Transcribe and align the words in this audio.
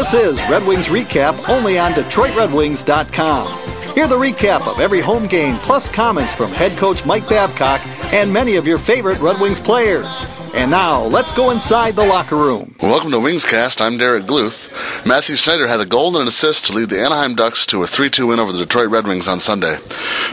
This 0.00 0.14
is 0.14 0.40
Red 0.48 0.66
Wings 0.66 0.86
Recap 0.86 1.50
only 1.50 1.78
on 1.78 1.92
DetroitRedWings.com. 1.92 3.94
Hear 3.94 4.08
the 4.08 4.14
recap 4.14 4.66
of 4.66 4.80
every 4.80 5.02
home 5.02 5.26
game 5.26 5.58
plus 5.58 5.90
comments 5.90 6.34
from 6.34 6.50
head 6.52 6.72
coach 6.78 7.04
Mike 7.04 7.28
Babcock 7.28 7.86
and 8.10 8.32
many 8.32 8.56
of 8.56 8.66
your 8.66 8.78
favorite 8.78 9.20
Red 9.20 9.38
Wings 9.38 9.60
players. 9.60 10.24
And 10.52 10.68
now, 10.72 11.04
let's 11.04 11.32
go 11.32 11.50
inside 11.50 11.94
the 11.94 12.04
locker 12.04 12.34
room. 12.34 12.74
Welcome 12.82 13.12
to 13.12 13.18
Wingscast. 13.18 13.80
I'm 13.80 13.98
Derek 13.98 14.24
Gluth. 14.24 15.06
Mathieu 15.06 15.36
Schneider 15.36 15.68
had 15.68 15.78
a 15.78 15.86
goal 15.86 16.08
and 16.08 16.22
an 16.22 16.28
assist 16.28 16.66
to 16.66 16.72
lead 16.72 16.90
the 16.90 17.00
Anaheim 17.00 17.36
Ducks 17.36 17.66
to 17.66 17.82
a 17.82 17.86
3-2 17.86 18.26
win 18.26 18.40
over 18.40 18.50
the 18.50 18.58
Detroit 18.58 18.90
Red 18.90 19.06
Wings 19.06 19.28
on 19.28 19.38
Sunday. 19.38 19.76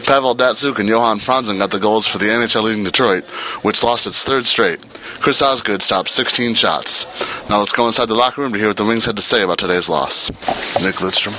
Pavel 0.04 0.34
Datsyuk 0.34 0.80
and 0.80 0.88
Johan 0.88 1.18
Franzen 1.18 1.58
got 1.58 1.70
the 1.70 1.78
goals 1.78 2.08
for 2.08 2.18
the 2.18 2.26
NHL 2.26 2.64
leading 2.64 2.82
Detroit, 2.82 3.26
which 3.62 3.84
lost 3.84 4.08
its 4.08 4.24
third 4.24 4.44
straight. 4.44 4.82
Chris 5.20 5.40
Osgood 5.40 5.82
stopped 5.82 6.08
16 6.08 6.54
shots. 6.54 7.06
Now 7.48 7.60
let's 7.60 7.72
go 7.72 7.86
inside 7.86 8.08
the 8.08 8.16
locker 8.16 8.42
room 8.42 8.52
to 8.52 8.58
hear 8.58 8.68
what 8.68 8.76
the 8.76 8.84
Wings 8.84 9.04
had 9.04 9.16
to 9.16 9.22
say 9.22 9.42
about 9.44 9.58
today's 9.58 9.88
loss. 9.88 10.30
Nick 10.82 10.96
Lidstrom. 10.96 11.38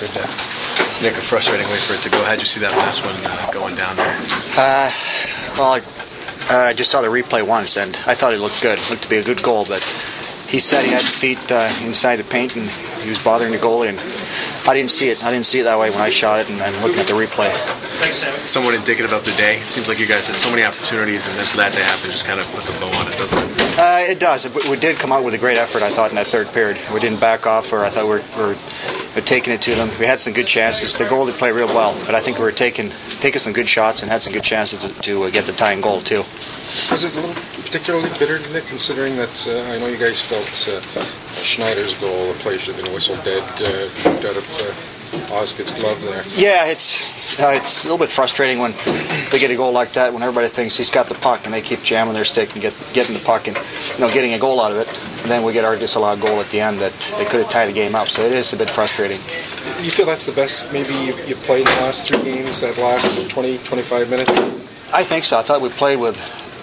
Good, 0.00 0.10
uh, 0.20 1.02
Nick, 1.02 1.14
a 1.16 1.22
frustrating 1.22 1.66
way 1.68 1.76
for 1.76 1.94
it 1.94 2.02
to 2.02 2.10
go. 2.10 2.22
How'd 2.24 2.40
you 2.40 2.46
see 2.46 2.60
that 2.60 2.72
last 2.72 3.04
one 3.06 3.14
uh, 3.24 3.50
going 3.52 3.74
down 3.76 3.96
there? 3.96 4.16
Uh, 4.54 4.92
well, 5.56 5.72
I, 5.74 5.82
uh, 6.50 6.56
I 6.58 6.72
just 6.72 6.90
saw 6.90 7.00
the 7.02 7.08
replay 7.08 7.46
once, 7.46 7.76
and 7.76 7.96
I 8.06 8.14
thought 8.14 8.34
it 8.34 8.40
looked 8.40 8.62
good. 8.62 8.78
It 8.78 8.90
looked 8.90 9.02
to 9.02 9.08
be 9.08 9.16
a 9.16 9.22
good 9.22 9.42
goal, 9.42 9.64
but 9.66 9.82
he 10.48 10.58
said 10.60 10.84
he 10.84 10.90
had 10.90 11.00
feet 11.02 11.38
uh, 11.50 11.72
inside 11.82 12.16
the 12.16 12.24
paint, 12.24 12.56
and 12.56 12.68
he 13.02 13.08
was 13.08 13.18
bothering 13.18 13.52
the 13.52 13.58
goalie, 13.58 13.88
and 13.88 13.98
I 14.68 14.74
didn't 14.74 14.90
see 14.90 15.08
it. 15.08 15.24
I 15.24 15.30
didn't 15.30 15.46
see 15.46 15.60
it 15.60 15.64
that 15.64 15.78
way 15.78 15.90
when 15.90 16.00
I 16.00 16.10
shot 16.10 16.40
it, 16.40 16.50
and 16.50 16.60
I'm 16.60 16.74
looking 16.82 17.00
at 17.00 17.06
the 17.06 17.14
replay. 17.14 17.50
Somewhat 18.46 18.74
indicative 18.74 19.12
of 19.12 19.24
the 19.24 19.30
day. 19.32 19.58
It 19.60 19.66
seems 19.66 19.88
like 19.88 19.98
you 19.98 20.06
guys 20.06 20.26
had 20.26 20.36
so 20.36 20.50
many 20.50 20.62
opportunities, 20.64 21.26
and 21.26 21.36
then 21.38 21.44
for 21.44 21.56
that 21.58 21.72
to 21.72 21.80
happen, 21.82 22.10
just 22.10 22.26
kind 22.26 22.38
of 22.40 22.46
puts 22.52 22.68
a 22.68 22.78
bow 22.80 22.88
on 22.98 23.06
it, 23.08 23.16
doesn't 23.16 23.38
it? 23.38 23.78
Uh, 23.78 23.98
it 24.12 24.18
does. 24.20 24.44
We- 24.52 24.70
We 24.70 24.76
did 24.76 24.96
come 24.96 25.12
out 25.12 25.24
with 25.24 25.34
a 25.34 25.38
great 25.38 25.56
effort, 25.58 25.82
I 25.82 25.94
thought, 25.94 26.10
in 26.10 26.16
that 26.16 26.26
third 26.28 26.52
period. 26.52 26.78
We 26.92 27.00
didn't 27.00 27.20
back 27.20 27.46
off, 27.46 27.72
or 27.72 27.84
I 27.84 27.88
thought 27.90 28.04
we 28.04 28.10
were, 28.10 28.22
we 28.36 28.54
were 29.14 29.20
taking 29.24 29.52
it 29.54 29.62
to 29.62 29.74
them. 29.74 29.90
We 29.98 30.06
had 30.06 30.18
some 30.18 30.32
good 30.32 30.46
chances. 30.46 30.96
The 30.96 31.04
goal 31.08 31.26
goalie 31.26 31.32
played 31.32 31.52
real 31.52 31.68
well, 31.68 31.94
but 32.06 32.14
I 32.14 32.20
think 32.20 32.38
we 32.38 32.44
were 32.44 32.52
taking 32.52 32.90
taking 33.20 33.40
some 33.40 33.52
good 33.52 33.68
shots 33.68 34.02
and 34.02 34.10
had 34.10 34.22
some 34.22 34.32
good 34.32 34.42
chances 34.44 34.80
to, 34.80 34.88
to 35.02 35.24
uh, 35.24 35.30
get 35.30 35.46
the 35.46 35.52
tying 35.52 35.80
goal 35.80 36.00
too. 36.00 36.24
Was 36.90 37.04
it 37.04 37.12
a 37.12 37.20
little 37.20 37.34
particularly 37.62 38.08
bitter, 38.18 38.38
Nick, 38.50 38.64
considering 38.64 39.14
that 39.16 39.46
uh, 39.46 39.72
I 39.72 39.78
know 39.78 39.88
you 39.88 39.98
guys 39.98 40.22
felt 40.22 40.48
uh, 40.68 41.04
Schneider's 41.34 41.98
goal, 41.98 42.32
the 42.32 42.38
play 42.38 42.56
should 42.56 42.74
have 42.74 42.84
been 42.84 42.94
whistled 42.94 43.22
dead, 43.24 43.42
uh, 43.60 44.28
out 44.28 44.36
of 44.36 44.46
uh, 44.58 45.34
Osgood's 45.34 45.72
glove 45.72 46.00
there. 46.00 46.22
Yeah, 46.34 46.66
it's 46.66 47.04
uh, 47.38 47.52
it's 47.54 47.84
a 47.84 47.88
little 47.88 47.98
bit 47.98 48.10
frustrating 48.10 48.58
when 48.58 48.72
they 49.30 49.38
get 49.38 49.50
a 49.50 49.54
goal 49.54 49.72
like 49.72 49.92
that 49.92 50.14
when 50.14 50.22
everybody 50.22 50.48
thinks 50.48 50.74
he's 50.74 50.88
got 50.88 51.08
the 51.08 51.14
puck 51.14 51.42
and 51.44 51.52
they 51.52 51.60
keep 51.60 51.82
jamming 51.82 52.14
their 52.14 52.24
stick 52.24 52.52
and 52.54 52.62
get 52.62 52.74
getting 52.94 53.14
the 53.14 53.20
puck 53.22 53.48
and 53.48 53.56
you 53.56 54.00
know 54.00 54.10
getting 54.10 54.32
a 54.32 54.38
goal 54.38 54.58
out 54.58 54.72
of 54.72 54.78
it. 54.78 54.88
And 55.22 55.30
then 55.30 55.42
we 55.42 55.52
get 55.52 55.66
our 55.66 55.76
disallowed 55.76 56.22
goal 56.22 56.40
at 56.40 56.48
the 56.48 56.60
end 56.60 56.78
that 56.80 56.92
they 57.18 57.26
could 57.26 57.42
have 57.42 57.50
tied 57.50 57.66
the 57.66 57.74
game 57.74 57.94
up. 57.94 58.08
So 58.08 58.22
it 58.22 58.32
is 58.32 58.52
a 58.54 58.56
bit 58.56 58.70
frustrating. 58.70 59.18
You 59.84 59.90
feel 59.90 60.06
that's 60.06 60.24
the 60.24 60.32
best 60.32 60.72
maybe 60.72 60.94
you, 60.94 61.14
you 61.26 61.34
played 61.34 61.68
in 61.68 61.74
the 61.74 61.80
last 61.82 62.08
three 62.08 62.22
games, 62.22 62.62
that 62.62 62.78
last 62.78 63.30
20, 63.30 63.58
25 63.58 64.08
minutes? 64.10 64.30
I 64.92 65.04
think 65.04 65.24
so. 65.24 65.38
I 65.38 65.42
thought 65.42 65.60
we 65.60 65.68
played 65.68 65.98
with 65.98 66.16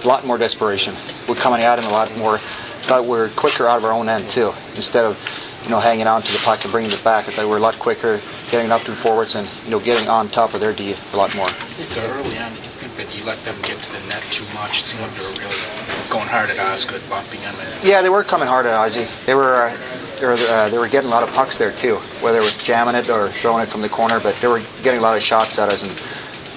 a 0.03 0.07
lot 0.07 0.25
more 0.25 0.37
desperation. 0.37 0.95
We're 1.27 1.35
coming 1.35 1.61
at 1.61 1.79
him 1.79 1.85
a 1.85 1.89
lot 1.89 2.15
more. 2.17 2.37
Thought 2.37 3.03
we 3.03 3.09
were 3.09 3.29
quicker 3.35 3.67
out 3.67 3.77
of 3.77 3.85
our 3.85 3.91
own 3.91 4.09
end 4.09 4.29
too, 4.29 4.53
instead 4.75 5.05
of 5.05 5.17
you 5.63 5.69
know 5.69 5.79
hanging 5.79 6.07
on 6.07 6.21
to 6.21 6.31
the 6.31 6.41
puck 6.45 6.63
and 6.63 6.71
bringing 6.71 6.91
it 6.91 7.03
back. 7.03 7.27
I 7.27 7.31
thought 7.31 7.45
we 7.45 7.51
were 7.51 7.57
a 7.57 7.61
lot 7.61 7.77
quicker, 7.77 8.19
getting 8.51 8.71
up 8.71 8.81
to 8.83 8.91
the 8.91 8.97
forwards 8.97 9.35
and 9.35 9.47
you 9.65 9.71
know 9.71 9.79
getting 9.79 10.07
on 10.07 10.29
top 10.29 10.53
of 10.53 10.61
their 10.61 10.73
D 10.73 10.95
a 11.13 11.17
lot 11.17 11.35
more. 11.35 11.49
early 11.97 12.37
on, 12.37 12.53
did 12.53 12.63
you 12.63 12.69
think 12.79 12.95
that 12.95 13.17
you 13.17 13.23
let 13.25 13.37
them 13.43 13.55
get 13.63 13.77
to 13.81 13.91
the 13.91 13.99
net 14.07 14.23
too 14.31 14.45
much? 14.53 14.81
It 14.81 14.85
seemed 14.85 15.03
like 15.03 15.13
they 15.15 15.23
were 15.23 15.37
really 15.45 16.09
going 16.09 16.27
hard 16.27 16.49
at 16.49 16.59
Osgood, 16.59 17.01
bumping 17.09 17.41
him. 17.41 17.53
And 17.59 17.83
Yeah, 17.83 18.01
they 18.01 18.09
were 18.09 18.23
coming 18.23 18.47
hard 18.47 18.65
at 18.65 18.73
Ozzy. 18.73 19.05
They 19.25 19.35
were 19.35 19.67
uh, 19.67 19.77
they 20.19 20.25
were 20.25 20.33
uh, 20.33 20.69
they 20.69 20.77
were 20.77 20.87
getting 20.87 21.09
a 21.09 21.11
lot 21.11 21.23
of 21.23 21.33
pucks 21.33 21.57
there 21.57 21.71
too, 21.71 21.95
whether 22.21 22.39
it 22.39 22.43
was 22.43 22.57
jamming 22.57 22.95
it 22.95 23.09
or 23.09 23.29
throwing 23.29 23.63
it 23.63 23.69
from 23.69 23.81
the 23.81 23.89
corner. 23.89 24.19
But 24.19 24.35
they 24.37 24.47
were 24.47 24.61
getting 24.81 24.99
a 24.99 25.03
lot 25.03 25.15
of 25.15 25.21
shots 25.21 25.59
at 25.59 25.71
us 25.71 25.83
and 25.83 25.91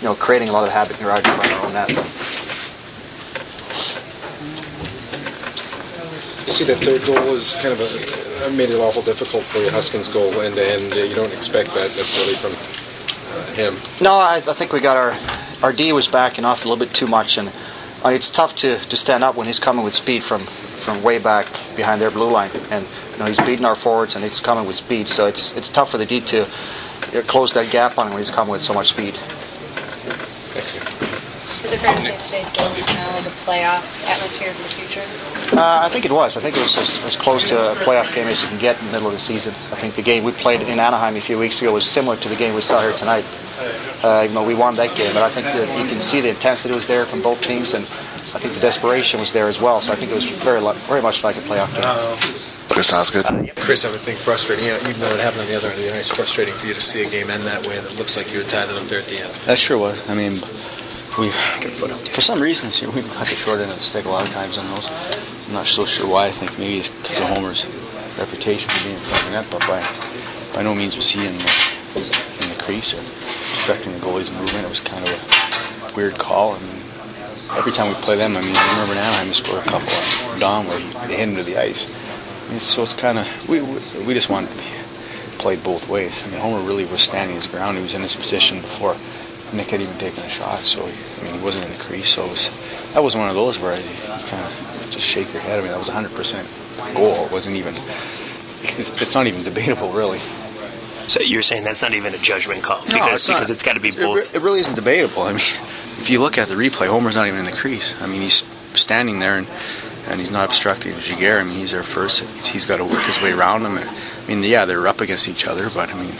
you 0.00 0.08
know 0.08 0.14
creating 0.14 0.48
a 0.48 0.52
lot 0.52 0.64
of 0.64 0.72
havoc 0.72 1.00
in 1.00 1.06
our 1.06 1.66
own 1.66 1.72
net. 1.74 1.90
See 6.52 6.64
that 6.64 6.78
third 6.78 7.02
goal 7.06 7.32
was 7.32 7.54
kind 7.54 7.72
of 7.72 7.80
a, 7.80 8.50
made 8.56 8.70
it 8.70 8.78
awful 8.78 9.02
difficult 9.02 9.42
for 9.44 9.58
you. 9.58 9.70
Huskins' 9.70 10.08
goal 10.08 10.32
end 10.40 10.56
to 10.56 10.64
end. 10.66 10.92
uh, 10.92 10.96
You 10.96 11.14
don't 11.14 11.32
expect 11.32 11.70
that 11.74 11.82
necessarily 11.96 12.36
from 12.36 12.52
uh, 12.52 13.46
him. 13.54 13.76
No, 14.02 14.12
I, 14.14 14.36
I 14.36 14.52
think 14.52 14.72
we 14.72 14.80
got 14.80 14.96
our 14.96 15.12
our 15.62 15.72
D 15.72 15.92
was 15.92 16.08
backing 16.08 16.44
off 16.44 16.64
a 16.64 16.68
little 16.68 16.84
bit 16.84 16.92
too 16.94 17.06
much, 17.06 17.38
and 17.38 17.48
uh, 18.04 18.10
it's 18.10 18.30
tough 18.30 18.56
to, 18.56 18.78
to 18.78 18.96
stand 18.96 19.22
up 19.24 19.36
when 19.36 19.46
he's 19.46 19.60
coming 19.60 19.84
with 19.84 19.94
speed 19.94 20.22
from, 20.24 20.40
from 20.40 21.02
way 21.04 21.18
back 21.18 21.46
behind 21.76 22.00
their 22.00 22.10
blue 22.10 22.30
line, 22.30 22.50
and 22.70 22.84
you 23.12 23.18
know 23.18 23.26
he's 23.26 23.40
beating 23.40 23.64
our 23.64 23.76
forwards 23.76 24.14
and 24.16 24.24
he's 24.24 24.40
coming 24.40 24.66
with 24.66 24.76
speed. 24.76 25.06
So 25.06 25.26
it's 25.26 25.56
it's 25.56 25.70
tough 25.70 25.90
for 25.92 25.98
the 25.98 26.06
D 26.06 26.20
to 26.20 26.42
uh, 26.42 27.22
close 27.26 27.52
that 27.54 27.70
gap 27.70 27.98
on 27.98 28.06
him 28.08 28.14
when 28.14 28.22
he's 28.22 28.30
coming 28.30 28.52
with 28.52 28.62
so 28.62 28.74
much 28.74 28.88
speed. 28.88 29.14
Thanks. 30.54 31.11
Is 31.72 31.78
it 31.78 31.86
fair 31.86 31.94
to 31.94 32.02
say 32.02 32.18
today's 32.18 32.50
game 32.50 32.76
is 32.76 32.84
kind 32.84 33.00
of 33.00 33.14
like 33.14 33.24
a 33.24 33.36
playoff 33.48 34.06
atmosphere 34.06 34.52
for 34.52 34.62
the 34.62 34.68
future? 34.68 35.56
Uh, 35.56 35.80
I 35.80 35.88
think 35.88 36.04
it 36.04 36.12
was. 36.12 36.36
I 36.36 36.40
think 36.42 36.54
it 36.54 36.60
was 36.60 36.76
as, 36.76 37.02
as 37.02 37.16
close 37.16 37.44
to 37.44 37.56
a 37.56 37.74
playoff 37.76 38.14
game 38.14 38.28
as 38.28 38.42
you 38.42 38.48
can 38.48 38.58
get 38.58 38.78
in 38.78 38.84
the 38.88 38.92
middle 38.92 39.06
of 39.06 39.14
the 39.14 39.18
season. 39.18 39.54
I 39.72 39.76
think 39.76 39.94
the 39.94 40.02
game 40.02 40.22
we 40.22 40.32
played 40.32 40.60
in 40.60 40.78
Anaheim 40.78 41.16
a 41.16 41.20
few 41.22 41.38
weeks 41.38 41.62
ago 41.62 41.72
was 41.72 41.88
similar 41.88 42.18
to 42.18 42.28
the 42.28 42.36
game 42.36 42.54
we 42.54 42.60
saw 42.60 42.82
here 42.82 42.92
tonight. 42.92 43.24
Uh, 44.04 44.20
even 44.24 44.34
though 44.34 44.44
we 44.44 44.54
won 44.54 44.76
that 44.76 44.94
game, 44.98 45.14
but 45.14 45.22
I 45.22 45.30
think 45.30 45.46
that 45.46 45.80
you 45.80 45.88
can 45.88 45.98
see 45.98 46.20
the 46.20 46.28
intensity 46.28 46.74
was 46.74 46.86
there 46.86 47.06
from 47.06 47.22
both 47.22 47.40
teams, 47.40 47.72
and 47.72 47.86
I 47.86 48.38
think 48.38 48.52
the 48.52 48.60
desperation 48.60 49.18
was 49.18 49.32
there 49.32 49.48
as 49.48 49.58
well. 49.58 49.80
So 49.80 49.94
I 49.94 49.96
think 49.96 50.10
it 50.10 50.14
was 50.14 50.28
very, 50.44 50.60
very 50.60 51.00
much 51.00 51.24
like 51.24 51.36
a 51.36 51.40
playoff 51.40 51.72
game. 51.72 52.52
Chris 52.68 52.92
Osgood. 52.92 53.24
Chris, 53.56 53.86
I 53.86 53.90
would 53.90 54.00
think 54.00 54.18
frustrating. 54.18 54.66
You 54.66 54.72
know, 54.72 54.80
even 54.88 55.00
though 55.00 55.14
it 55.14 55.20
happened 55.20 55.42
on 55.42 55.48
the 55.48 55.56
other 55.56 55.68
end 55.68 55.78
of 55.78 55.84
the 55.86 55.96
ice, 55.96 56.08
frustrating 56.08 56.52
for 56.54 56.66
you 56.66 56.74
to 56.74 56.80
see 56.82 57.02
a 57.02 57.08
game 57.08 57.30
end 57.30 57.44
that 57.44 57.66
way. 57.66 57.78
That 57.80 57.96
looks 57.96 58.16
like 58.16 58.30
you 58.30 58.38
were 58.38 58.44
tied 58.44 58.68
it 58.68 58.76
up 58.76 58.88
there 58.88 59.00
at 59.00 59.06
the 59.06 59.20
end. 59.20 59.32
That 59.46 59.58
sure 59.58 59.78
was. 59.78 59.96
I 60.10 60.14
mean, 60.14 60.40
we 61.18 61.30
for 61.30 62.20
some 62.20 62.38
reason 62.38 62.70
we've 62.94 63.06
got 63.08 63.26
the 63.26 63.34
short 63.34 63.60
end 63.60 63.70
of 63.70 63.76
the 63.76 63.82
stick 63.82 64.06
a 64.06 64.08
lot 64.08 64.26
of 64.26 64.32
times 64.32 64.56
on 64.56 64.66
those. 64.74 64.88
I'm 65.46 65.52
not 65.52 65.66
so 65.66 65.84
sure 65.84 66.08
why. 66.08 66.26
I 66.26 66.32
think 66.32 66.58
maybe 66.58 66.78
it's 66.78 66.88
because 66.88 67.20
of 67.20 67.28
Homer's 67.28 67.66
reputation 68.18 68.68
for 68.70 68.84
being 68.84 68.96
in 68.96 69.02
front 69.02 69.26
of 69.26 69.32
net, 69.32 69.46
but 69.50 69.60
by 69.68 69.80
by 70.54 70.62
no 70.62 70.74
means 70.74 70.96
was 70.96 71.10
he 71.10 71.26
in 71.26 71.36
the, 71.36 71.52
in 72.42 72.48
the 72.48 72.62
crease 72.62 72.94
or 72.94 73.00
obstructing 73.00 73.92
the 73.92 73.98
goalie's 73.98 74.30
movement. 74.30 74.64
It 74.64 74.68
was 74.68 74.80
kind 74.80 75.06
of 75.06 75.12
a 75.12 75.94
weird 75.94 76.18
call. 76.18 76.54
I 76.54 76.58
mean, 76.60 76.80
every 77.56 77.72
time 77.72 77.88
we 77.88 77.94
play 78.00 78.16
them, 78.16 78.36
I 78.36 78.40
mean, 78.40 78.54
I 78.56 78.72
remember 78.72 79.00
Anaheim 79.00 79.28
we 79.28 79.34
scored 79.34 79.66
a 79.66 79.68
couple 79.68 79.88
of 79.88 80.40
Dom 80.40 80.66
where 80.66 80.78
he, 80.78 80.88
they 81.08 81.16
hit 81.16 81.28
him 81.28 81.36
to 81.36 81.42
the 81.42 81.58
ice. 81.58 81.88
I 82.46 82.52
mean, 82.52 82.60
so 82.60 82.82
it's 82.82 82.94
kind 82.94 83.18
of 83.18 83.48
we, 83.48 83.60
we 83.60 84.14
just 84.14 84.30
want 84.30 84.48
to 84.48 84.56
be 84.56 84.62
played 85.38 85.62
both 85.62 85.88
ways. 85.88 86.12
I 86.24 86.30
mean, 86.30 86.40
Homer 86.40 86.66
really 86.66 86.84
was 86.86 87.02
standing 87.02 87.36
his 87.36 87.46
ground. 87.46 87.76
He 87.76 87.82
was 87.82 87.94
in 87.94 88.02
his 88.02 88.16
position 88.16 88.60
before 88.60 88.96
Nick 89.52 89.68
had 89.70 89.80
even 89.80 89.96
taken 89.98 90.22
a 90.22 90.28
shot. 90.28 90.60
So 90.60 90.84
I 90.84 91.22
mean, 91.24 91.34
he 91.34 91.40
wasn't 91.44 91.64
in 91.66 91.70
the 91.72 91.82
crease. 91.84 92.14
So 92.14 92.24
it 92.24 92.30
was 92.30 92.50
that 92.94 93.02
was 93.02 93.14
one 93.16 93.28
of 93.28 93.34
those 93.34 93.58
where 93.58 93.72
I, 93.74 93.78
you 93.78 94.26
kind 94.26 94.44
of 94.44 94.88
just 94.90 95.04
shake 95.06 95.32
your 95.32 95.42
head. 95.42 95.58
I 95.58 95.62
mean, 95.62 95.70
that 95.72 95.78
was 95.78 95.88
hundred 95.88 96.14
percent 96.14 96.46
goal. 96.94 97.26
It 97.26 97.32
wasn't 97.32 97.56
even. 97.56 97.74
It's, 98.64 98.90
it's 99.02 99.14
not 99.14 99.26
even 99.26 99.42
debatable, 99.42 99.92
really. 99.92 100.20
So 101.08 101.20
you're 101.20 101.42
saying 101.42 101.64
that's 101.64 101.82
not 101.82 101.94
even 101.94 102.14
a 102.14 102.18
judgment 102.18 102.62
call 102.62 102.80
because 102.84 102.94
No, 103.08 103.12
it's 103.14 103.26
because 103.26 103.50
it's 103.50 103.62
got 103.64 103.72
to 103.74 103.80
be 103.80 103.88
It, 103.88 103.96
both. 103.96 104.34
it 104.36 104.40
really 104.40 104.60
isn't 104.60 104.76
debatable. 104.76 105.22
I 105.22 105.30
mean, 105.32 105.40
if 105.98 106.08
you 106.08 106.20
look 106.20 106.38
at 106.38 106.46
the 106.46 106.54
replay, 106.54 106.86
Homer's 106.86 107.16
not 107.16 107.26
even 107.26 107.40
in 107.40 107.44
the 107.44 107.50
crease. 107.52 108.00
I 108.00 108.06
mean, 108.06 108.20
he's 108.20 108.44
standing 108.78 109.18
there 109.18 109.36
and, 109.36 109.48
and 110.06 110.20
he's 110.20 110.30
not 110.30 110.44
obstructing 110.44 110.92
Giguere. 110.92 111.40
I 111.40 111.44
mean, 111.44 111.56
he's 111.56 111.72
there 111.72 111.82
first. 111.82 112.20
He's- 112.20 112.46
he's 112.46 112.64
got 112.66 112.76
to 112.76 112.84
work 112.84 113.02
his 113.02 113.20
way 113.20 113.32
around 113.32 113.62
him. 113.66 113.76
And, 113.78 113.88
I 113.90 114.26
mean, 114.28 114.44
yeah, 114.44 114.64
they're 114.64 114.86
up 114.86 115.00
against 115.00 115.28
each 115.28 115.46
other, 115.48 115.68
but 115.74 115.92
I 115.92 116.00
mean, 116.00 116.14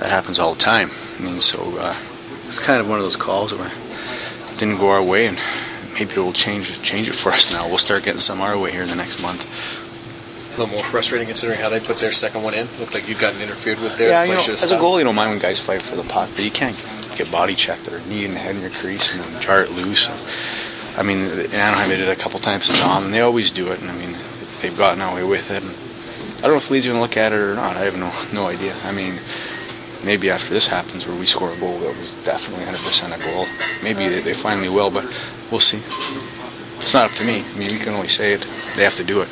that 0.00 0.10
happens 0.10 0.40
all 0.40 0.52
the 0.54 0.60
time. 0.60 0.90
I 1.18 1.22
mean, 1.22 1.38
so 1.38 1.76
uh, 1.78 1.94
it's 2.48 2.58
kind 2.58 2.80
of 2.80 2.88
one 2.88 2.98
of 2.98 3.04
those 3.04 3.16
calls 3.16 3.54
where 3.54 3.68
it 3.68 4.58
didn't 4.58 4.78
go 4.78 4.88
our 4.88 5.02
way, 5.02 5.26
and 5.26 5.38
maybe 5.94 6.14
we'll 6.16 6.32
change 6.32 6.70
it, 6.70 6.82
change 6.82 7.08
it 7.08 7.14
for 7.14 7.30
us 7.30 7.52
now. 7.52 7.68
We'll 7.68 7.78
start 7.78 8.02
getting 8.02 8.20
some 8.20 8.40
our 8.40 8.58
way 8.58 8.72
here 8.72 8.82
in 8.82 8.88
the 8.88 8.96
next 8.96 9.20
month. 9.22 9.46
A 10.56 10.60
little 10.60 10.74
more 10.74 10.84
frustrating 10.84 11.28
considering 11.28 11.60
how 11.60 11.68
they 11.68 11.78
put 11.78 11.98
their 11.98 12.10
second 12.10 12.42
one 12.42 12.54
in. 12.54 12.66
Looked 12.80 12.94
like 12.94 13.06
you'd 13.06 13.20
gotten 13.20 13.40
interfered 13.40 13.78
with 13.78 13.96
there. 13.96 14.08
Yeah, 14.08 14.24
you 14.24 14.34
know, 14.34 14.40
should've 14.40 14.62
as 14.62 14.72
a 14.72 14.76
goalie, 14.76 14.98
you 14.98 15.04
don't 15.04 15.14
mind 15.14 15.30
when 15.30 15.38
guys 15.38 15.60
fight 15.60 15.82
for 15.82 15.94
the 15.94 16.02
puck, 16.02 16.30
but 16.34 16.42
you 16.42 16.50
can't 16.50 16.76
get 17.16 17.30
body 17.30 17.54
checked 17.54 17.88
or 17.88 18.00
knee 18.06 18.24
in 18.24 18.32
the 18.32 18.38
head 18.38 18.56
in 18.56 18.62
your 18.62 18.70
crease 18.70 19.12
and 19.12 19.20
then 19.20 19.42
jar 19.42 19.62
it 19.62 19.70
loose. 19.72 20.08
I 20.96 21.02
mean, 21.04 21.18
in 21.18 21.52
Anaheim 21.52 21.90
they 21.90 21.96
did 21.96 22.08
it 22.08 22.18
a 22.18 22.20
couple 22.20 22.40
times 22.40 22.66
to 22.66 22.72
Dom, 22.72 23.04
and 23.04 23.14
they 23.14 23.20
always 23.20 23.52
do 23.52 23.70
it. 23.70 23.80
And 23.80 23.90
I 23.90 23.94
mean, 23.94 24.16
they've 24.60 24.76
gotten 24.76 25.00
away 25.00 25.22
with 25.22 25.50
it. 25.50 25.62
And 25.62 25.74
I 26.38 26.40
don't 26.42 26.52
know 26.52 26.56
if 26.56 26.70
Lee's 26.70 26.84
going 26.84 26.96
to 26.96 27.00
look 27.00 27.16
at 27.16 27.32
it 27.32 27.38
or 27.38 27.54
not. 27.54 27.76
I 27.76 27.84
have 27.84 27.96
no 27.96 28.12
no 28.32 28.48
idea. 28.48 28.74
I 28.82 28.90
mean, 28.90 29.20
maybe 30.04 30.30
after 30.30 30.52
this 30.52 30.66
happens, 30.66 31.06
where 31.06 31.18
we 31.18 31.26
score 31.26 31.52
a 31.52 31.56
goal 31.56 31.78
that 31.80 31.96
was 31.96 32.14
definitely 32.24 32.64
100% 32.64 33.18
a 33.18 33.24
goal, 33.24 33.46
maybe 33.82 34.08
they, 34.08 34.20
they 34.20 34.34
finally 34.34 34.68
will. 34.68 34.90
But 34.90 35.04
we'll 35.50 35.60
see. 35.60 35.82
It's 36.80 36.94
not 36.94 37.10
up 37.10 37.16
to 37.16 37.24
me. 37.24 37.44
I 37.44 37.58
mean, 37.58 37.68
we 37.72 37.78
can 37.78 37.94
only 37.94 38.08
say 38.08 38.32
it. 38.34 38.46
They 38.76 38.84
have 38.84 38.96
to 38.96 39.04
do 39.04 39.20
it. 39.20 39.28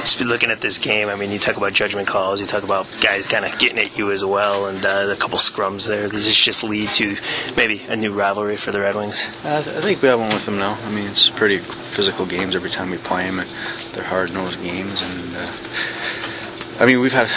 Just 0.00 0.20
looking 0.20 0.50
at 0.50 0.60
this 0.60 0.78
game. 0.78 1.08
I 1.08 1.14
mean, 1.14 1.30
you 1.30 1.38
talk 1.38 1.56
about 1.56 1.72
judgment 1.72 2.08
calls. 2.08 2.40
You 2.40 2.46
talk 2.46 2.64
about 2.64 2.88
guys 3.00 3.26
kind 3.28 3.44
of 3.44 3.56
getting 3.60 3.78
at 3.78 3.96
you 3.96 4.10
as 4.10 4.24
well, 4.24 4.66
and 4.66 4.84
uh, 4.84 5.08
a 5.12 5.16
couple 5.16 5.38
scrums 5.38 5.86
there. 5.86 6.08
Does 6.08 6.26
this 6.26 6.36
just 6.36 6.64
lead 6.64 6.88
to 6.90 7.16
maybe 7.56 7.82
a 7.88 7.94
new 7.94 8.12
rivalry 8.12 8.56
for 8.56 8.72
the 8.72 8.80
Red 8.80 8.96
Wings? 8.96 9.28
Uh, 9.44 9.58
I 9.58 9.62
think 9.62 10.02
we 10.02 10.08
have 10.08 10.18
one 10.18 10.30
with 10.30 10.44
them 10.44 10.58
now. 10.58 10.76
I 10.84 10.90
mean, 10.90 11.06
it's 11.06 11.30
pretty 11.30 11.58
physical 11.58 12.26
games 12.26 12.56
every 12.56 12.70
time 12.70 12.90
we 12.90 12.98
play 12.98 13.26
them, 13.26 13.38
and 13.38 13.50
they're 13.92 14.02
hard-nosed 14.02 14.60
games. 14.64 15.02
And 15.02 15.36
uh, 15.36 15.46
I 16.78 16.86
mean, 16.86 17.00
we've 17.00 17.12
had, 17.12 17.28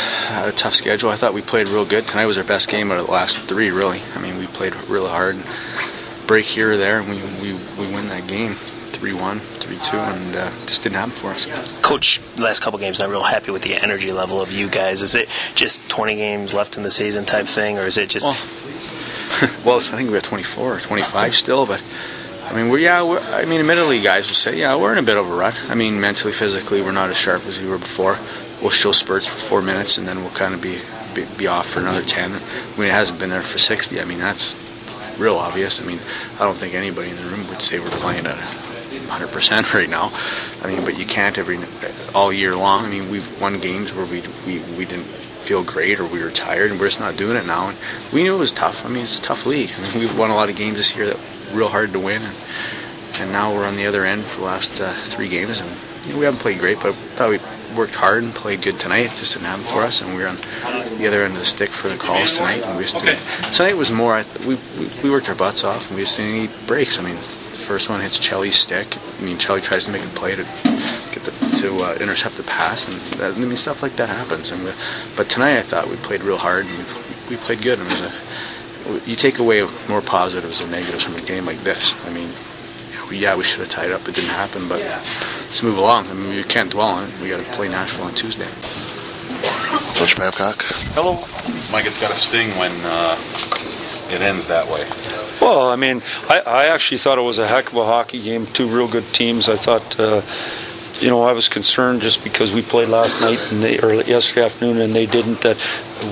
a 0.47 0.51
tough 0.51 0.75
schedule. 0.75 1.09
I 1.09 1.15
thought 1.15 1.33
we 1.33 1.41
played 1.41 1.67
real 1.67 1.85
good. 1.85 2.05
Tonight 2.05 2.25
was 2.25 2.37
our 2.37 2.43
best 2.43 2.69
game 2.69 2.91
out 2.91 2.99
of 2.99 3.05
the 3.05 3.11
last 3.11 3.39
three, 3.41 3.69
really. 3.69 4.01
I 4.15 4.21
mean, 4.21 4.37
we 4.37 4.47
played 4.47 4.75
really 4.87 5.09
hard. 5.09 5.37
Break 6.27 6.45
here 6.45 6.73
or 6.73 6.77
there, 6.77 6.99
and 6.99 7.09
we, 7.09 7.17
we, 7.41 7.53
we 7.77 7.93
win 7.93 8.07
that 8.07 8.27
game 8.27 8.55
3 8.55 9.13
1, 9.13 9.39
3 9.39 9.77
2, 9.77 9.97
and 9.97 10.35
uh, 10.35 10.51
just 10.65 10.83
didn't 10.83 10.95
happen 10.95 11.11
for 11.11 11.31
us. 11.31 11.79
Coach, 11.81 12.21
last 12.37 12.61
couple 12.61 12.79
games, 12.79 12.99
not 12.99 13.09
real 13.09 13.21
happy 13.23 13.51
with 13.51 13.61
the 13.61 13.75
energy 13.75 14.11
level 14.11 14.41
of 14.41 14.51
you 14.51 14.67
guys. 14.69 15.01
Is 15.01 15.15
it 15.15 15.29
just 15.53 15.87
20 15.89 16.15
games 16.15 16.53
left 16.53 16.77
in 16.77 16.83
the 16.83 16.91
season 16.91 17.25
type 17.25 17.45
thing, 17.45 17.77
or 17.77 17.85
is 17.85 17.97
it 17.97 18.09
just. 18.09 18.25
Well, 18.25 18.37
well 19.65 19.77
I 19.77 19.81
think 19.81 20.09
we 20.09 20.15
have 20.15 20.23
24 20.23 20.75
or 20.75 20.79
25 20.79 21.35
still, 21.35 21.65
but. 21.65 21.83
I 22.45 22.53
mean, 22.53 22.69
we're 22.69 22.77
yeah. 22.77 23.01
We're, 23.01 23.19
I 23.19 23.45
mean, 23.45 23.59
admittedly, 23.59 24.01
guys 24.01 24.27
will 24.27 24.35
say, 24.35 24.59
yeah, 24.59 24.75
we're 24.75 24.91
in 24.91 24.99
a 24.99 25.03
bit 25.03 25.17
of 25.17 25.27
a 25.27 25.35
rut. 25.35 25.57
I 25.67 25.73
mean, 25.73 25.99
mentally, 25.99 26.31
physically, 26.31 26.79
we're 26.79 26.91
not 26.91 27.09
as 27.09 27.17
sharp 27.17 27.43
as 27.47 27.57
we 27.57 27.67
were 27.67 27.79
before. 27.79 28.19
We'll 28.65 28.71
show 28.71 28.93
spurts 28.93 29.27
for 29.27 29.37
four 29.37 29.61
minutes, 29.61 29.99
and 29.99 30.07
then 30.07 30.21
we'll 30.21 30.31
kind 30.31 30.55
of 30.55 30.59
be, 30.59 30.79
be 31.13 31.23
be 31.37 31.45
off 31.45 31.69
for 31.69 31.81
another 31.81 32.01
ten. 32.01 32.31
I 32.31 32.79
mean, 32.79 32.87
it 32.87 32.93
hasn't 32.93 33.19
been 33.19 33.29
there 33.29 33.43
for 33.43 33.59
60. 33.59 34.01
I 34.01 34.05
mean, 34.05 34.17
that's 34.17 34.55
real 35.19 35.35
obvious. 35.35 35.79
I 35.79 35.85
mean, 35.85 35.99
I 36.39 36.45
don't 36.45 36.57
think 36.57 36.73
anybody 36.73 37.11
in 37.11 37.15
the 37.15 37.25
room 37.25 37.47
would 37.49 37.61
say 37.61 37.77
we're 37.77 37.91
playing 37.91 38.25
at 38.25 38.35
100% 38.35 39.73
right 39.75 39.87
now. 39.87 40.11
I 40.63 40.73
mean, 40.73 40.83
but 40.83 40.97
you 40.97 41.05
can't 41.05 41.37
every 41.37 41.59
all 42.15 42.33
year 42.33 42.55
long. 42.55 42.85
I 42.85 42.89
mean, 42.89 43.11
we've 43.11 43.39
won 43.39 43.59
games 43.59 43.93
where 43.93 44.07
we 44.07 44.23
we, 44.47 44.57
we 44.75 44.85
didn't 44.85 45.05
feel 45.45 45.63
great 45.63 45.99
or 45.99 46.05
we 46.07 46.23
were 46.23 46.31
tired, 46.31 46.71
and 46.71 46.79
we're 46.79 46.87
just 46.87 46.99
not 46.99 47.17
doing 47.17 47.37
it 47.37 47.45
now. 47.45 47.69
And 47.69 47.77
we 48.11 48.23
knew 48.23 48.33
it 48.33 48.39
was 48.39 48.51
tough. 48.51 48.83
I 48.83 48.89
mean, 48.89 49.03
it's 49.03 49.19
a 49.19 49.21
tough 49.21 49.45
league. 49.45 49.73
I 49.77 49.81
mean, 49.83 49.99
we've 49.99 50.17
won 50.17 50.31
a 50.31 50.35
lot 50.35 50.49
of 50.49 50.55
games 50.55 50.77
this 50.77 50.95
year 50.95 51.05
that 51.05 51.19
real 51.53 51.69
hard 51.69 51.93
to 51.93 51.99
win, 51.99 52.23
and, 52.23 52.35
and 53.19 53.31
now 53.31 53.53
we're 53.53 53.67
on 53.67 53.75
the 53.75 53.85
other 53.85 54.05
end 54.05 54.23
for 54.23 54.39
the 54.39 54.45
last 54.47 54.81
uh, 54.81 54.91
three 55.03 55.29
games, 55.29 55.59
and 55.59 55.69
you 56.07 56.13
know, 56.13 56.17
we 56.17 56.25
haven't 56.25 56.39
played 56.39 56.57
great, 56.57 56.79
but 56.81 56.95
thought 57.15 57.29
we 57.29 57.37
worked 57.75 57.95
hard 57.95 58.23
and 58.23 58.33
played 58.33 58.61
good 58.61 58.79
tonight. 58.79 59.11
It 59.11 59.15
just 59.15 59.33
didn't 59.33 59.47
happen 59.47 59.63
for 59.63 59.81
us, 59.81 60.01
and 60.01 60.15
we 60.15 60.21
were 60.21 60.27
on 60.27 60.37
the 60.97 61.07
other 61.07 61.23
end 61.23 61.33
of 61.33 61.39
the 61.39 61.45
stick 61.45 61.69
for 61.69 61.89
the 61.89 61.97
calls 61.97 62.37
tonight. 62.37 62.63
And 62.63 62.77
we 62.77 62.83
just 62.83 62.99
did, 62.99 63.17
tonight 63.51 63.75
was 63.75 63.91
more. 63.91 64.23
We, 64.47 64.55
we 64.79 64.89
we 65.03 65.09
worked 65.09 65.29
our 65.29 65.35
butts 65.35 65.63
off, 65.63 65.87
and 65.89 65.97
we 65.97 66.03
just 66.03 66.17
didn't 66.17 66.33
need 66.33 66.51
breaks. 66.67 66.99
I 66.99 67.03
mean, 67.03 67.15
the 67.15 67.21
first 67.21 67.89
one 67.89 68.01
hits 68.01 68.19
Chelly's 68.19 68.55
stick. 68.55 68.97
I 69.19 69.21
mean, 69.23 69.37
Chelly 69.37 69.61
tries 69.61 69.85
to 69.85 69.91
make 69.91 70.03
a 70.03 70.07
play 70.09 70.35
to 70.35 70.43
get 70.43 71.23
the 71.23 71.31
to 71.61 71.75
uh, 71.83 71.97
intercept 71.99 72.35
the 72.37 72.43
pass, 72.43 72.87
and 72.87 72.97
that, 73.19 73.33
I 73.33 73.37
mean 73.37 73.55
stuff 73.57 73.81
like 73.81 73.95
that 73.97 74.09
happens. 74.09 74.51
And 74.51 74.63
we, 74.63 74.71
but 75.15 75.29
tonight 75.29 75.57
I 75.57 75.61
thought 75.61 75.89
we 75.89 75.97
played 75.97 76.23
real 76.23 76.37
hard, 76.37 76.65
and 76.65 76.77
we, 77.29 77.35
we 77.35 77.37
played 77.37 77.61
good. 77.61 77.79
And 77.79 77.87
it 77.87 77.91
was 77.91 78.01
a 78.01 78.13
you 79.05 79.15
take 79.15 79.39
away 79.39 79.67
more 79.89 80.01
positives 80.01 80.59
than 80.59 80.71
negatives 80.71 81.03
from 81.03 81.15
a 81.15 81.21
game 81.21 81.45
like 81.45 81.59
this. 81.63 81.95
I 82.05 82.11
mean, 82.11 82.29
yeah, 83.11 83.35
we 83.35 83.43
should 83.43 83.59
have 83.59 83.69
tied 83.69 83.87
it 83.87 83.93
up. 83.93 84.07
It 84.07 84.15
didn't 84.15 84.29
happen, 84.31 84.67
but 84.67 84.81
let's 84.81 85.63
move 85.63 85.77
along. 85.77 86.07
I 86.07 86.13
mean, 86.13 86.29
we 86.29 86.43
can't 86.43 86.71
dwell 86.71 86.87
on 86.87 87.09
it. 87.09 87.21
We 87.21 87.29
got 87.29 87.43
to 87.43 87.51
play 87.51 87.67
Nashville 87.69 88.05
on 88.05 88.15
Tuesday. 88.15 88.47
Coach 89.95 90.17
Babcock. 90.17 90.63
Hello. 90.93 91.15
Mike, 91.71 91.85
it's 91.85 91.99
got 91.99 92.11
a 92.11 92.15
sting 92.15 92.49
when 92.57 92.71
uh, 92.83 93.17
it 94.09 94.21
ends 94.21 94.47
that 94.47 94.65
way. 94.67 94.87
Well, 95.41 95.69
I 95.69 95.75
mean, 95.75 96.01
I, 96.29 96.39
I, 96.41 96.65
actually 96.67 96.97
thought 96.97 97.17
it 97.17 97.21
was 97.21 97.37
a 97.37 97.47
heck 97.47 97.71
of 97.71 97.77
a 97.77 97.85
hockey 97.85 98.21
game. 98.21 98.47
Two 98.47 98.67
real 98.67 98.87
good 98.87 99.05
teams. 99.13 99.49
I 99.49 99.55
thought. 99.55 99.99
Uh, 99.99 100.21
you 100.99 101.09
know, 101.09 101.23
I 101.23 101.33
was 101.33 101.49
concerned 101.49 102.01
just 102.01 102.23
because 102.23 102.53
we 102.53 102.61
played 102.61 102.87
last 102.87 103.19
night 103.19 103.39
and 103.51 103.61
they, 103.61 103.79
or 103.79 103.95
yesterday 103.95 104.45
afternoon 104.45 104.79
and 104.79 104.95
they 104.95 105.05
didn't 105.05 105.41
that 105.41 105.57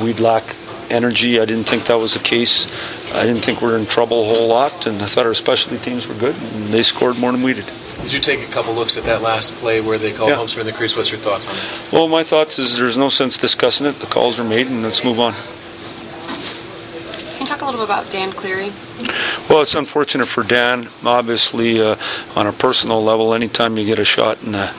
we'd 0.02 0.20
lack 0.20 0.44
energy. 0.90 1.40
I 1.40 1.46
didn't 1.46 1.66
think 1.66 1.86
that 1.86 1.96
was 1.96 2.14
the 2.14 2.24
case. 2.24 2.68
I 3.14 3.26
didn't 3.26 3.42
think 3.42 3.62
we 3.62 3.68
were 3.68 3.78
in 3.78 3.86
trouble 3.86 4.26
a 4.26 4.34
whole 4.34 4.48
lot, 4.48 4.86
and 4.88 5.02
I 5.02 5.06
thought 5.06 5.26
our 5.26 5.34
specialty 5.34 5.78
teams 5.78 6.08
were 6.08 6.16
good, 6.16 6.36
and 6.36 6.66
they 6.66 6.84
scored 6.84 7.18
more 7.18 7.32
than 7.32 7.42
we 7.42 7.54
did. 7.54 7.66
Did 8.02 8.14
you 8.14 8.20
take 8.20 8.48
a 8.48 8.52
couple 8.52 8.74
looks 8.74 8.98
at 8.98 9.04
that 9.06 9.22
last 9.22 9.56
play 9.56 9.80
where 9.80 9.98
they 9.98 10.12
called 10.12 10.30
yeah. 10.30 10.36
Holmstrom 10.38 10.62
in 10.62 10.66
the 10.66 10.74
crease? 10.74 10.98
What's 10.98 11.12
your 11.12 11.22
thoughts 11.22 11.48
on 11.48 11.56
it? 11.56 11.94
Well, 11.94 12.08
my 12.08 12.24
thoughts 12.24 12.60
is 12.60 12.78
there's 12.78 12.98
no 12.98 13.10
sense 13.10 13.38
discussing 13.38 13.88
it. 13.88 14.00
The 14.00 14.08
calls 14.08 14.40
are 14.40 14.44
made, 14.44 14.68
and 14.68 14.84
let's 14.84 15.04
move 15.04 15.20
on. 15.20 15.34
Can 17.32 17.40
you 17.40 17.46
talk 17.46 17.62
a 17.62 17.66
little 17.66 17.82
bit 17.82 17.90
about 17.90 18.10
Dan 18.10 18.32
Cleary? 18.32 18.72
Well, 19.50 19.62
it's 19.62 19.76
unfortunate 19.76 20.28
for 20.28 20.44
Dan. 20.44 20.90
Obviously, 21.06 21.82
uh, 21.82 21.96
on 22.36 22.48
a 22.48 22.54
personal 22.54 23.04
level, 23.04 23.34
anytime 23.34 23.78
you 23.78 23.86
get 23.86 24.00
a 24.00 24.06
shot 24.06 24.42
in 24.44 24.54
the 24.54 24.74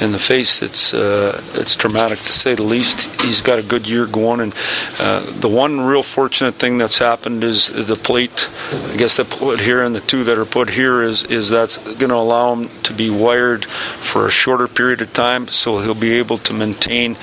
in 0.00 0.12
the 0.12 0.18
face. 0.18 0.62
It's 0.62 0.94
uh, 0.94 1.40
it's 1.54 1.76
traumatic 1.76 2.18
to 2.18 2.32
say 2.32 2.54
the 2.54 2.62
least. 2.62 3.20
He's 3.20 3.40
got 3.40 3.58
a 3.58 3.62
good 3.62 3.86
year 3.86 4.06
going, 4.06 4.40
and 4.40 4.54
uh, 4.98 5.20
the 5.40 5.48
one 5.48 5.80
real 5.80 6.02
fortunate 6.02 6.54
thing 6.54 6.78
that's 6.78 6.98
happened 6.98 7.44
is 7.44 7.68
the 7.68 7.96
plate. 7.96 8.48
I 8.72 8.96
guess 8.96 9.16
they 9.16 9.24
put 9.24 9.60
here, 9.60 9.82
and 9.82 9.94
the 9.94 10.00
two 10.00 10.24
that 10.24 10.38
are 10.38 10.44
put 10.44 10.70
here 10.70 11.02
is 11.02 11.24
is 11.26 11.50
that's 11.50 11.78
going 11.78 12.10
to 12.10 12.16
allow 12.16 12.54
him 12.54 12.70
to 12.84 12.92
be 12.92 13.10
wired 13.10 13.64
for 13.64 14.26
a 14.26 14.30
shorter 14.30 14.68
period 14.68 15.00
of 15.02 15.12
time, 15.12 15.48
so 15.48 15.78
he'll 15.78 15.94
be 15.94 16.14
able 16.14 16.38
to 16.38 16.52
maintain 16.52 17.16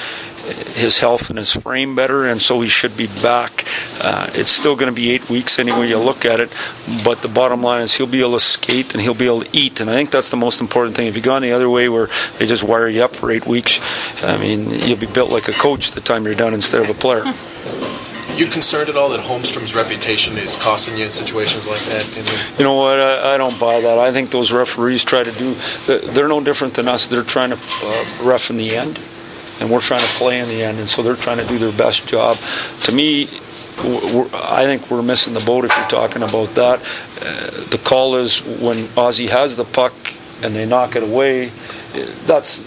his 0.73 0.97
health 0.97 1.29
and 1.29 1.37
his 1.37 1.55
frame 1.55 1.95
better, 1.95 2.25
and 2.25 2.41
so 2.41 2.61
he 2.61 2.67
should 2.67 2.97
be 2.97 3.07
back. 3.07 3.65
Uh, 3.99 4.29
it's 4.33 4.49
still 4.49 4.75
going 4.75 4.91
to 4.91 4.95
be 4.95 5.11
eight 5.11 5.29
weeks 5.29 5.59
anyway 5.59 5.87
you 5.87 5.97
look 5.97 6.25
at 6.25 6.39
it, 6.39 6.53
but 7.03 7.21
the 7.21 7.27
bottom 7.27 7.61
line 7.61 7.81
is 7.81 7.93
he'll 7.95 8.07
be 8.07 8.21
able 8.21 8.33
to 8.33 8.39
skate 8.39 8.93
and 8.93 9.01
he'll 9.01 9.13
be 9.13 9.25
able 9.25 9.41
to 9.41 9.49
eat, 9.57 9.79
and 9.79 9.89
I 9.89 9.93
think 9.93 10.11
that's 10.11 10.29
the 10.29 10.37
most 10.37 10.61
important 10.61 10.95
thing. 10.95 11.07
If 11.07 11.15
you 11.15 11.21
gone 11.21 11.41
the 11.41 11.51
other 11.51 11.69
way 11.69 11.89
where 11.89 12.07
they 12.37 12.45
just 12.45 12.63
wire 12.63 12.87
you 12.87 13.03
up 13.03 13.15
for 13.15 13.31
eight 13.31 13.45
weeks, 13.45 13.79
I 14.23 14.37
mean, 14.37 14.69
you'll 14.69 14.97
be 14.97 15.07
built 15.07 15.31
like 15.31 15.47
a 15.47 15.53
coach 15.53 15.91
the 15.91 16.01
time 16.01 16.25
you're 16.25 16.35
done 16.35 16.53
instead 16.53 16.81
of 16.81 16.89
a 16.89 16.99
player. 16.99 17.23
You 18.35 18.47
concerned 18.47 18.87
at 18.89 18.95
all 18.95 19.09
that 19.09 19.19
Holmstrom's 19.19 19.75
reputation 19.75 20.37
is 20.37 20.55
costing 20.55 20.97
you 20.97 21.03
in 21.03 21.11
situations 21.11 21.67
like 21.67 21.81
that? 21.81 22.55
You 22.57 22.63
know 22.63 22.75
what? 22.75 22.97
I, 22.97 23.35
I, 23.35 23.37
don't 23.37 23.59
buy 23.59 23.81
that. 23.81 23.99
I 23.99 24.13
think 24.13 24.31
those 24.31 24.53
referees 24.53 25.03
try 25.03 25.21
to 25.21 25.31
do. 25.33 25.53
They're 25.85 26.29
no 26.29 26.41
different 26.41 26.75
than 26.75 26.87
us. 26.87 27.07
They're 27.07 27.23
trying 27.23 27.49
to 27.49 27.59
uh, 27.83 28.05
ref 28.23 28.49
in 28.49 28.55
the 28.55 28.75
end 28.75 28.99
and 29.61 29.69
we're 29.69 29.79
trying 29.79 30.01
to 30.01 30.13
play 30.15 30.39
in 30.39 30.49
the 30.49 30.63
end, 30.63 30.79
and 30.79 30.89
so 30.89 31.03
they're 31.03 31.15
trying 31.15 31.37
to 31.37 31.45
do 31.45 31.57
their 31.59 31.71
best 31.71 32.07
job. 32.07 32.35
To 32.81 32.91
me, 32.91 33.29
I 34.33 34.63
think 34.65 34.89
we're 34.91 35.01
missing 35.01 35.33
the 35.33 35.39
boat 35.39 35.65
if 35.65 35.71
you're 35.77 35.87
talking 35.87 36.23
about 36.23 36.55
that. 36.55 36.81
Uh, 37.21 37.69
the 37.69 37.79
call 37.83 38.15
is 38.15 38.41
when 38.43 38.87
Ozzy 38.97 39.29
has 39.29 39.55
the 39.55 39.63
puck 39.63 39.93
and 40.43 40.55
they 40.55 40.65
knock 40.65 40.95
it 40.95 41.03
away. 41.03 41.51
That's 42.25 42.59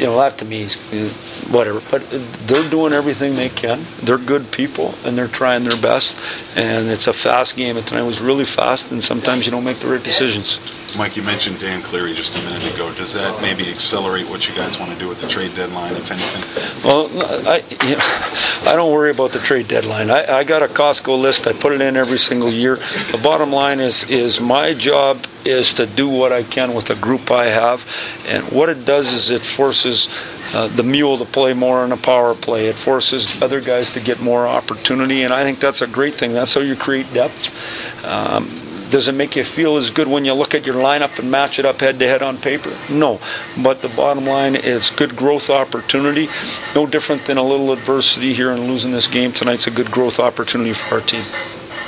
you 0.00 0.06
know 0.06 0.16
that 0.16 0.38
to 0.38 0.46
me 0.46 0.62
is 0.62 1.46
whatever. 1.50 1.82
But 1.90 2.08
they're 2.46 2.68
doing 2.70 2.94
everything 2.94 3.36
they 3.36 3.50
can. 3.50 3.84
They're 4.02 4.16
good 4.16 4.50
people 4.50 4.94
and 5.04 5.16
they're 5.16 5.28
trying 5.28 5.64
their 5.64 5.80
best. 5.80 6.18
And 6.56 6.88
it's 6.88 7.06
a 7.06 7.12
fast 7.12 7.54
game. 7.54 7.76
And 7.76 7.86
tonight 7.86 8.02
was 8.02 8.22
really 8.22 8.46
fast. 8.46 8.90
And 8.90 9.04
sometimes 9.04 9.44
you 9.44 9.52
don't 9.52 9.62
make 9.62 9.78
the 9.78 9.88
right 9.88 10.02
decisions. 10.02 10.58
Mike, 10.96 11.16
you 11.16 11.22
mentioned 11.22 11.60
Dan 11.60 11.82
Cleary 11.82 12.14
just 12.14 12.36
a 12.38 12.42
minute 12.44 12.74
ago. 12.74 12.92
Does 12.94 13.12
that 13.12 13.40
maybe 13.42 13.68
accelerate 13.70 14.28
what 14.28 14.48
you 14.48 14.54
guys 14.56 14.80
want 14.80 14.90
to 14.90 14.98
do 14.98 15.06
with 15.06 15.20
the 15.20 15.28
trade 15.28 15.54
deadline, 15.54 15.92
if 15.92 16.10
anything? 16.10 16.82
Well, 16.82 17.08
I, 17.46 17.62
you 17.86 17.96
know, 17.96 18.72
I 18.72 18.74
don't 18.74 18.92
worry 18.92 19.10
about 19.10 19.30
the 19.32 19.38
trade 19.38 19.68
deadline. 19.68 20.10
I, 20.10 20.38
I 20.38 20.44
got 20.44 20.62
a 20.62 20.66
Costco 20.66 21.20
list. 21.20 21.46
I 21.46 21.52
put 21.52 21.72
it 21.72 21.82
in 21.82 21.96
every 21.96 22.18
single 22.18 22.50
year. 22.50 22.76
The 23.12 23.20
bottom 23.22 23.52
line 23.52 23.80
is 23.80 24.08
is 24.10 24.40
my 24.40 24.72
job 24.72 25.24
is 25.44 25.74
to 25.74 25.86
do 25.86 26.08
what 26.08 26.32
I 26.32 26.42
can 26.42 26.74
with 26.74 26.86
the 26.86 26.96
group 26.96 27.30
I 27.30 27.46
have, 27.46 27.86
and 28.26 28.50
what 28.50 28.68
it 28.68 28.84
does 28.84 29.12
is 29.12 29.30
it 29.30 29.42
forces 29.42 30.08
uh, 30.54 30.68
the 30.68 30.82
mule 30.82 31.18
to 31.18 31.24
play 31.24 31.54
more 31.54 31.84
in 31.84 31.92
a 31.92 31.96
power 31.96 32.34
play. 32.34 32.66
It 32.66 32.74
forces 32.74 33.40
other 33.42 33.60
guys 33.60 33.90
to 33.90 34.00
get 34.00 34.20
more 34.20 34.46
opportunity, 34.46 35.22
and 35.22 35.32
I 35.32 35.44
think 35.44 35.60
that's 35.60 35.82
a 35.82 35.86
great 35.86 36.14
thing. 36.14 36.32
That's 36.32 36.54
how 36.54 36.60
you 36.60 36.76
create 36.76 37.12
depth. 37.12 38.04
Um, 38.04 38.48
does 38.90 39.06
it 39.06 39.12
make 39.12 39.36
you 39.36 39.44
feel 39.44 39.76
as 39.76 39.90
good 39.90 40.08
when 40.08 40.24
you 40.24 40.34
look 40.34 40.54
at 40.54 40.66
your 40.66 40.74
lineup 40.74 41.18
and 41.18 41.30
match 41.30 41.58
it 41.58 41.64
up 41.64 41.80
head 41.80 41.98
to 42.00 42.08
head 42.08 42.22
on 42.22 42.38
paper? 42.38 42.76
No. 42.90 43.20
But 43.62 43.82
the 43.82 43.88
bottom 43.88 44.26
line 44.26 44.56
is 44.56 44.90
good 44.90 45.16
growth 45.16 45.48
opportunity. 45.48 46.28
No 46.74 46.86
different 46.86 47.24
than 47.26 47.38
a 47.38 47.42
little 47.42 47.72
adversity 47.72 48.34
here 48.34 48.50
and 48.50 48.66
losing 48.66 48.90
this 48.90 49.06
game 49.06 49.32
tonight's 49.32 49.68
a 49.68 49.70
good 49.70 49.90
growth 49.90 50.18
opportunity 50.18 50.72
for 50.72 50.96
our 50.96 51.00
team. 51.00 51.22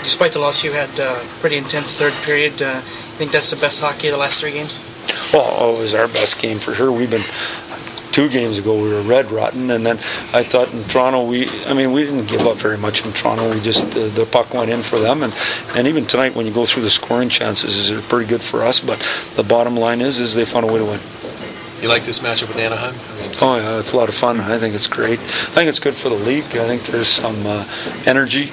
Despite 0.03 0.33
the 0.33 0.41
loss, 0.41 0.65
you 0.65 0.73
had 0.73 0.99
a 0.99 1.11
uh, 1.11 1.25
pretty 1.41 1.57
intense 1.57 1.97
third 1.97 2.13
period. 2.25 2.61
Uh, 2.61 2.83
you 2.85 3.17
think 3.17 3.31
that's 3.31 3.51
the 3.51 3.57
best 3.57 3.81
hockey 3.81 4.09
of 4.09 4.13
the 4.13 4.19
last 4.19 4.41
three 4.41 4.51
games? 4.51 4.81
Well, 5.33 5.75
it 5.75 5.79
was 5.79 5.95
our 5.95 6.09
best 6.09 6.41
game 6.41 6.59
for 6.59 6.75
sure. 6.75 6.91
We've 6.91 7.11
been 7.11 7.25
two 8.13 8.29
games 8.29 8.59
ago 8.59 8.75
we 8.75 8.91
were 8.91 9.03
red 9.03 9.31
rotten, 9.31 9.71
and 9.71 9.87
then 9.87 9.99
I 10.33 10.43
thought 10.43 10.73
in 10.73 10.85
Toronto 10.85 11.25
we, 11.25 11.49
I 11.67 11.73
mean, 11.73 11.93
we 11.93 12.05
didn't 12.05 12.27
give 12.27 12.47
up 12.47 12.57
very 12.57 12.77
much 12.77 13.05
in 13.05 13.13
Toronto. 13.13 13.55
We 13.55 13.61
just 13.61 13.85
uh, 13.97 14.09
the 14.09 14.27
puck 14.27 14.53
went 14.55 14.71
in 14.71 14.83
for 14.83 14.99
them, 14.99 15.23
and 15.23 15.33
and 15.75 15.87
even 15.87 16.05
tonight 16.05 16.35
when 16.35 16.47
you 16.47 16.53
go 16.53 16.67
through 16.67 16.83
the 16.83 16.91
scoring 16.91 17.29
chances, 17.29 17.77
is 17.77 18.01
pretty 18.07 18.29
good 18.29 18.43
for 18.43 18.63
us. 18.63 18.81
But 18.81 19.01
the 19.37 19.43
bottom 19.43 19.77
line 19.77 20.01
is, 20.01 20.19
is 20.19 20.35
they 20.35 20.45
found 20.45 20.69
a 20.69 20.73
way 20.73 20.79
to 20.79 20.85
win. 20.85 21.01
You 21.81 21.89
like 21.89 22.05
this 22.05 22.21
matchup 22.21 22.49
with 22.49 22.59
Anaheim? 22.59 22.95
I 22.95 23.21
mean, 23.21 23.31
oh 23.41 23.57
yeah, 23.57 23.79
it's 23.79 23.93
a 23.93 23.97
lot 23.97 24.09
of 24.09 24.15
fun. 24.15 24.41
I 24.41 24.59
think 24.59 24.75
it's 24.75 24.87
great. 24.87 25.19
I 25.19 25.55
think 25.55 25.69
it's 25.69 25.81
good 25.81 25.95
for 25.95 26.11
the 26.11 26.15
league. 26.15 26.45
I 26.45 26.67
think 26.67 26.83
there's 26.85 27.09
some 27.09 27.45
uh, 27.47 27.67
energy. 28.07 28.53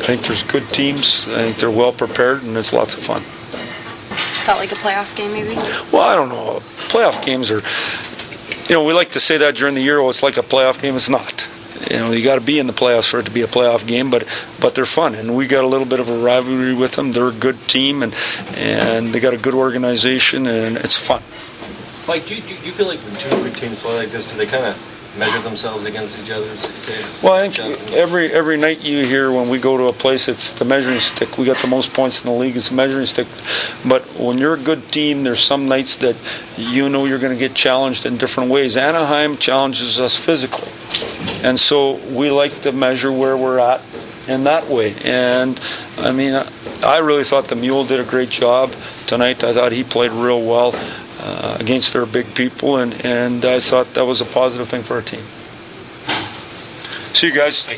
I 0.00 0.06
think 0.06 0.22
there's 0.22 0.42
good 0.42 0.68
teams. 0.70 1.26
I 1.28 1.42
think 1.42 1.58
they're 1.58 1.70
well 1.70 1.92
prepared, 1.92 2.42
and 2.42 2.56
it's 2.56 2.72
lots 2.72 2.94
of 2.94 3.00
fun. 3.00 3.20
Felt 4.44 4.58
like 4.58 4.72
a 4.72 4.76
playoff 4.76 5.14
game, 5.14 5.32
maybe. 5.32 5.56
Well, 5.92 6.02
I 6.02 6.16
don't 6.16 6.30
know. 6.30 6.62
Playoff 6.88 7.24
games 7.24 7.50
are 7.50 7.62
you 8.70 8.76
know, 8.76 8.84
we 8.84 8.92
like 8.92 9.10
to 9.10 9.20
say 9.20 9.38
that 9.38 9.56
during 9.56 9.74
the 9.74 9.80
year, 9.80 9.98
oh, 9.98 10.08
it's 10.08 10.22
like 10.22 10.36
a 10.36 10.42
playoff 10.42 10.80
game. 10.80 10.94
It's 10.94 11.10
not. 11.10 11.50
You 11.90 11.96
know, 11.96 12.12
you 12.12 12.22
got 12.22 12.36
to 12.36 12.40
be 12.40 12.60
in 12.60 12.68
the 12.68 12.72
playoffs 12.72 13.10
for 13.10 13.18
it 13.18 13.24
to 13.24 13.32
be 13.32 13.42
a 13.42 13.48
playoff 13.48 13.84
game, 13.84 14.10
but 14.10 14.28
but 14.60 14.76
they're 14.76 14.84
fun, 14.84 15.16
and 15.16 15.34
we 15.34 15.48
got 15.48 15.64
a 15.64 15.66
little 15.66 15.86
bit 15.86 15.98
of 15.98 16.08
a 16.08 16.16
rivalry 16.16 16.72
with 16.72 16.92
them. 16.92 17.10
They're 17.10 17.28
a 17.28 17.32
good 17.32 17.66
team, 17.66 18.02
and 18.02 18.14
and 18.54 19.12
they 19.12 19.18
got 19.18 19.34
a 19.34 19.38
good 19.38 19.54
organization, 19.54 20.46
and 20.46 20.76
it's 20.76 20.96
fun. 20.96 21.20
Mike, 22.06 22.26
do 22.26 22.36
you, 22.36 22.42
do 22.42 22.54
you 22.64 22.70
feel 22.70 22.86
like 22.86 23.00
when 23.00 23.16
two 23.16 23.30
good 23.30 23.54
teams 23.54 23.80
play 23.80 23.96
like 23.96 24.10
this, 24.10 24.30
do 24.30 24.36
they 24.36 24.46
kind 24.46 24.66
of 24.66 24.89
measure 25.16 25.40
themselves 25.40 25.84
against 25.84 26.18
each 26.18 26.30
other? 26.30 26.46
Well, 27.22 27.34
I 27.34 27.48
think 27.48 27.92
every 27.92 28.32
every 28.32 28.56
night 28.56 28.80
you 28.82 29.04
hear 29.04 29.32
when 29.32 29.48
we 29.48 29.58
go 29.58 29.76
to 29.76 29.84
a 29.88 29.92
place, 29.92 30.28
it's 30.28 30.52
the 30.52 30.64
measuring 30.64 31.00
stick. 31.00 31.38
We 31.38 31.46
got 31.46 31.58
the 31.58 31.68
most 31.68 31.92
points 31.92 32.24
in 32.24 32.30
the 32.30 32.36
league. 32.36 32.56
It's 32.56 32.68
the 32.68 32.74
measuring 32.74 33.06
stick. 33.06 33.26
But 33.86 34.02
when 34.18 34.38
you're 34.38 34.54
a 34.54 34.60
good 34.60 34.90
team, 34.92 35.24
there's 35.24 35.42
some 35.42 35.68
nights 35.68 35.96
that 35.96 36.16
you 36.56 36.88
know 36.88 37.06
you're 37.06 37.18
going 37.18 37.36
to 37.36 37.38
get 37.38 37.54
challenged 37.54 38.06
in 38.06 38.16
different 38.16 38.50
ways. 38.50 38.76
Anaheim 38.76 39.36
challenges 39.36 39.98
us 39.98 40.16
physically, 40.16 40.70
and 41.42 41.58
so 41.58 41.96
we 42.14 42.30
like 42.30 42.62
to 42.62 42.72
measure 42.72 43.12
where 43.12 43.36
we're 43.36 43.58
at 43.58 43.80
in 44.28 44.44
that 44.44 44.68
way. 44.68 44.94
And 45.02 45.60
I 45.98 46.12
mean, 46.12 46.34
I 46.82 46.98
really 46.98 47.24
thought 47.24 47.48
the 47.48 47.56
Mule 47.56 47.84
did 47.84 48.00
a 48.00 48.04
great 48.04 48.30
job 48.30 48.72
tonight. 49.06 49.42
I 49.42 49.52
thought 49.52 49.72
he 49.72 49.82
played 49.82 50.12
real 50.12 50.42
well 50.42 50.72
uh, 51.20 51.56
against 51.60 51.92
their 51.92 52.06
big 52.06 52.34
people, 52.34 52.76
and 52.78 52.94
and 53.04 53.44
I 53.44 53.60
thought 53.60 53.94
that 53.94 54.04
was 54.04 54.20
a 54.20 54.24
positive 54.24 54.68
thing 54.68 54.82
for 54.82 54.94
our 54.94 55.02
team. 55.02 55.22
See 57.14 57.28
you 57.28 57.34
guys. 57.34 57.68